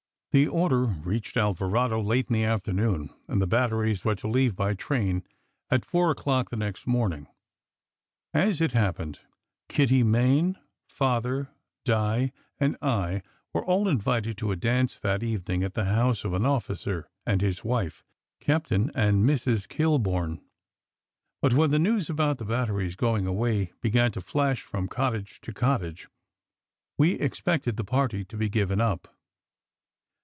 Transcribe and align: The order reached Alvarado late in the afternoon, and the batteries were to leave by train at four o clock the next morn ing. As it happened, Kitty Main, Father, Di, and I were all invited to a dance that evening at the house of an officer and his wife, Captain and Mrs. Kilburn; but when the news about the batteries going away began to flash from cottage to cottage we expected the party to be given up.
The 0.33 0.47
order 0.47 0.85
reached 0.85 1.35
Alvarado 1.35 1.99
late 2.01 2.27
in 2.29 2.35
the 2.35 2.45
afternoon, 2.45 3.09
and 3.27 3.41
the 3.41 3.47
batteries 3.47 4.05
were 4.05 4.15
to 4.15 4.29
leave 4.29 4.55
by 4.55 4.73
train 4.73 5.25
at 5.69 5.83
four 5.83 6.11
o 6.11 6.15
clock 6.15 6.49
the 6.49 6.55
next 6.55 6.87
morn 6.87 7.11
ing. 7.11 7.27
As 8.33 8.61
it 8.61 8.71
happened, 8.71 9.19
Kitty 9.67 10.03
Main, 10.03 10.57
Father, 10.87 11.49
Di, 11.83 12.31
and 12.61 12.77
I 12.81 13.23
were 13.51 13.65
all 13.65 13.89
invited 13.89 14.37
to 14.37 14.53
a 14.53 14.55
dance 14.55 14.97
that 14.99 15.21
evening 15.21 15.65
at 15.65 15.73
the 15.73 15.83
house 15.83 16.23
of 16.23 16.31
an 16.31 16.45
officer 16.45 17.09
and 17.25 17.41
his 17.41 17.65
wife, 17.65 18.05
Captain 18.39 18.89
and 18.95 19.27
Mrs. 19.27 19.67
Kilburn; 19.67 20.39
but 21.41 21.53
when 21.53 21.71
the 21.71 21.77
news 21.77 22.09
about 22.09 22.37
the 22.37 22.45
batteries 22.45 22.95
going 22.95 23.27
away 23.27 23.73
began 23.81 24.13
to 24.13 24.21
flash 24.21 24.61
from 24.61 24.87
cottage 24.87 25.41
to 25.41 25.51
cottage 25.51 26.07
we 26.97 27.15
expected 27.15 27.75
the 27.75 27.83
party 27.83 28.23
to 28.23 28.37
be 28.37 28.47
given 28.47 28.79
up. 28.79 29.13